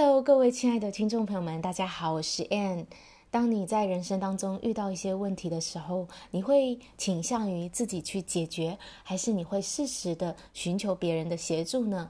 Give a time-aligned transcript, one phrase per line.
[0.00, 2.86] Hello，各位亲爱的听众朋友们，大家好，我是 Ann。
[3.32, 12.08] 当你在人生当中遇到一些问题的时候，你会倾向于自己去解决，还是你会适时的寻求别人的协助呢？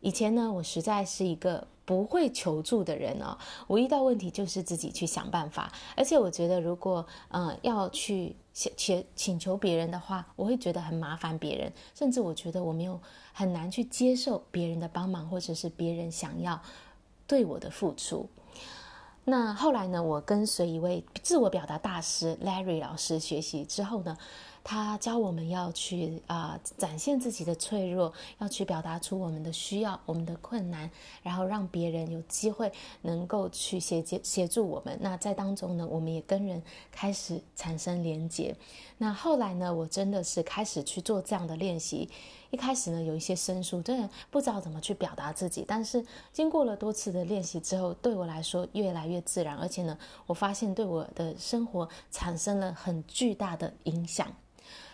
[0.00, 3.38] 以前呢，我实在是一个不会求助的人哦。
[3.68, 13.00] 我遇到问题就是自己去想办法，而且我觉得如果呃要去请请求别人的话，我会觉得很麻烦别人，甚至我觉得我没有
[13.32, 16.60] 很难去接受别人的帮忙，或者是别人想要。
[17.28, 18.28] 对我的付出，
[19.24, 24.16] 那后来呢，我跟随一位自我表达大师 Larry 老师学习之后呢，
[24.70, 30.90] 他教我们要去啊、展现自己的脆弱，要去表达出我们的需要、我们的困难，
[31.22, 34.98] 然后让别人有机会能够去协协协助我们。
[35.00, 38.54] 那在当中呢，我们也跟人开始产生连结。
[38.98, 42.06] 那后来呢，我真的是开始去做这样的练习。
[42.50, 45.64] 一开始呢，有一些生疏，真的不知道怎么去表达自己。
[45.66, 49.96] 但是经过了多次的练习之后，对我来说越来越自然，而且呢，
[50.26, 54.30] 我发现对我的生活产生了很巨大的影响。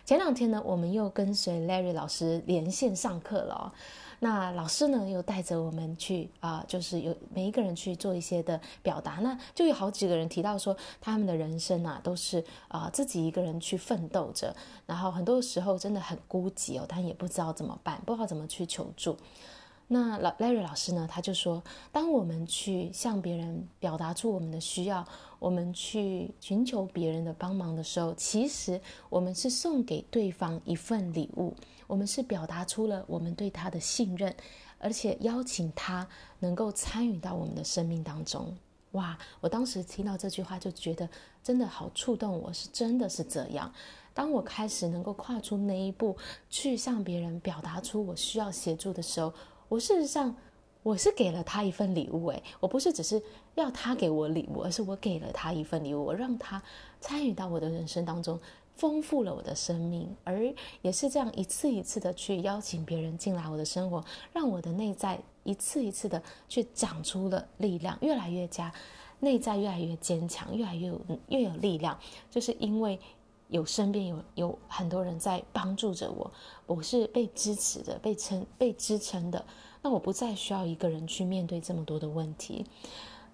[0.04, 3.72] 前两天呢，我们又跟随 Larry 老师连线上课了哦。
[4.20, 9.14] 那老师呢，又带着我们去啊、就是有每一个人去做一些的表达。
[9.22, 14.54] 那就有好几个人提到说，他们的人生啊，都是啊、自己一个人去奋斗着，
[14.86, 19.16] 然后很多时候真的很孤寂哦，但也不知道怎么办，不知道怎么去求助。
[19.86, 25.06] 那老 Larry 老师呢，他就说，当我们去向别人表达出我们的需要，
[25.38, 31.54] 我们去寻求别人的帮忙的时候，其实我们是送给对方一份礼物。
[31.86, 34.34] 我们是表达出了我们对他的信任，
[34.78, 38.56] 而且邀请他能够参与到我们的生命当中。
[38.92, 39.18] 哇！
[39.40, 41.06] 我当时听到这句话就觉得
[41.42, 43.70] 真的好触动我，是真的是这样。
[44.14, 46.16] 当我开始能够跨出那一步，
[46.48, 49.34] 去向别人表达出我需要协助的时候，
[49.74, 50.34] 我事实上
[50.82, 52.26] 我是给了他一份礼物。
[52.28, 53.20] 诶，我不是只是
[53.54, 56.62] 要他给我礼物，而是我给了他一份礼物，我让他
[57.00, 58.38] 参与到我的人生当中。
[58.76, 60.52] 丰富了我的生命，而
[60.82, 68.72] 也是这样一次一次的去邀请别人进来我的生活，让我的内在一次一次的去长出了力量，越来越加，
[69.20, 71.96] 内在越来越坚强，越来越有越有力量，
[72.32, 72.98] 就是因为
[73.54, 76.28] 有身边有有很多人在帮助着我，
[76.66, 79.44] 我是被支持的，被撑被支撑的，
[79.80, 82.66] 那我不再需要一个人去面对这么多的问题，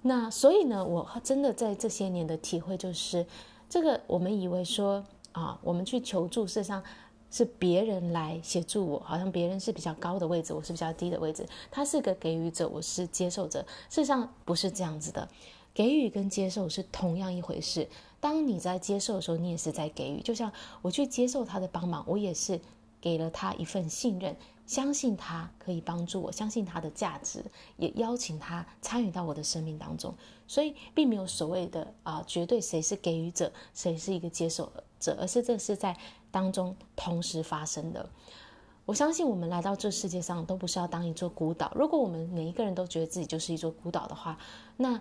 [0.02, 3.24] 那所以呢，我真的在这些年的体会就是，
[3.68, 5.04] 这个我们以为说。
[5.32, 6.82] 啊，我们去求助，事实上
[7.30, 11.46] 是别人来协助我，好像别人是比较高的位置，我是比较低的位置。
[11.70, 13.60] 他是个给予者，我是接受者。
[13.88, 15.28] 事实上不是这样子的，
[15.74, 17.88] 给予跟接受是同样一回事。
[18.20, 20.20] 当你在接受的时候，你也是在给予。
[20.20, 22.60] 就像我去接受他的帮忙，我也是
[23.00, 24.36] 给了他一份信任。
[24.66, 27.44] 相信他可以帮助我，相信他的价值，
[27.76, 30.14] 也邀请他参与到我的生命当中。
[30.46, 34.70] 所以，并没有所谓的啊、绝对谁是给予者，谁是一个接受
[35.00, 35.96] 者，而是这是在
[36.30, 38.08] 当中同时发生的。
[38.86, 41.72] 我相信，我们来到这世界上，都不是要当一座孤岛。
[41.74, 44.38] 如果我们每一个人都觉得自己就是一座孤岛的话，
[44.76, 45.00] 那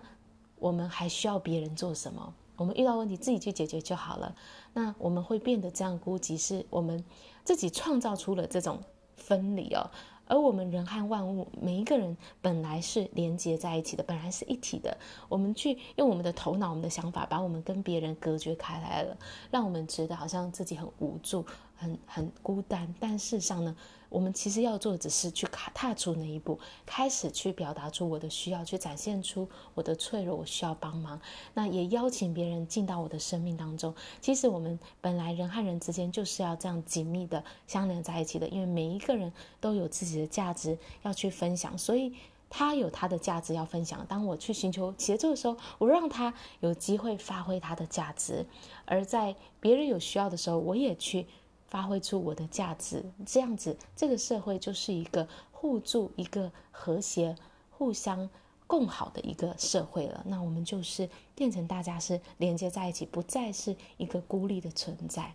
[0.60, 2.32] 我们还需要别人做什么？
[2.56, 4.36] 我们遇到问题自己去解决就好了。
[4.74, 7.04] 那我们会变得这样孤寂，是我们
[7.42, 8.80] 自己创造出了这种。
[9.22, 9.90] 分离哦，
[10.26, 14.96] 而我们人和万物，每一个人本来是连接在一起的，本来是一体的。
[15.28, 19.16] 我们去用我们的头脑、我们的想法，把我们跟别人隔绝开来了，
[19.50, 21.44] 让我们觉得好像自己很无助、
[21.76, 22.94] 很很孤单。
[23.00, 23.74] 但事实上呢，
[24.08, 31.20] 我们其实要做的只是去踏踏出那一步，开始去表达出我的需要，去展现出我的脆弱，我需要帮忙。
[31.54, 33.92] 那也邀请别人进到我的生命当中。
[34.20, 42.14] 其实我们本来人和人之间就是要这样紧密的相连在一起的，因为每一个人都有自己的价值要去分享，所以
[42.48, 44.04] 他有他的价值要分享。
[44.08, 48.44] 当我去寻求协助的时候，我让他有机会发挥他的价值；
[48.84, 51.26] 而在别人有需要的时候，我也去。
[51.70, 57.36] 发挥出我的价值，这样子，这个社会就是一个互助、一个和谐、
[57.70, 58.28] 互相
[58.66, 60.20] 共好的一个社会了。
[60.26, 65.32] 那我们就是变成大家是连接在一起，不再是一个孤立的存在。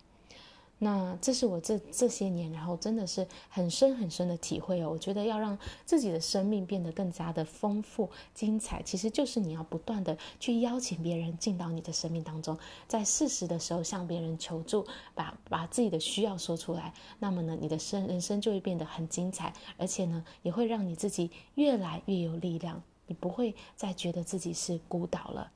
[0.78, 4.90] 那这是我这这些年，然后真的是很深很深的体会哦。
[4.92, 12.58] 我觉得要让自己的生命变得更加的丰富精彩，其实就是你要不断的去邀请别人进到你的生命当中，
[12.88, 16.94] 在适时的时候向别人求助，把把自己的需要说出来。
[17.20, 22.84] 那么呢，你的生人生就会变得很精彩，而且呢，也会让你自己越来越有力量。
[23.08, 25.52] 你不会再觉得自己是孤岛了。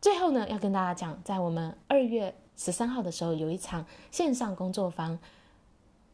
[0.00, 5.18] 最后呢，要跟大家讲，在我们二月十三号的时候，有一场线上工作坊，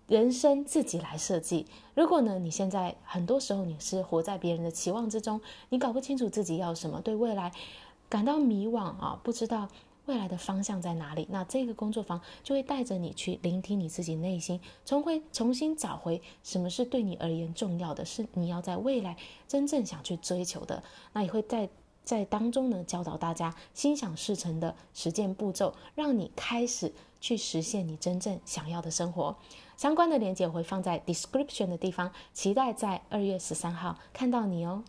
[0.06, 1.66] 人生自己来设计。
[1.96, 5.40] 如果呢，你现在很多时候你是活在别人的期望之中，
[5.70, 7.50] 你搞不清楚自己要什么，对未来
[8.08, 9.68] 感到迷惘啊，不知道
[10.04, 19.16] 未来的方向在哪里，那这个工作坊就会带着你去聆听你自己内心，重回重新找回什么是对你而言重要的，是你要在未来
[19.48, 20.80] 真正想去追求的。
[21.12, 21.68] 那也会在
[22.06, 29.36] 在当中呢，教导大家心想事成的实践步骤，让你开始去实现你真正想要的生活。
[29.76, 34.84] 相关的链接我会放在 description 的地方，期待在二月十三号看到你哦。